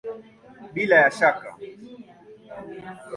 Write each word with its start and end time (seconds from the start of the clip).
Bila 0.73 0.95
ya 1.01 1.09
shaka! 1.17 1.49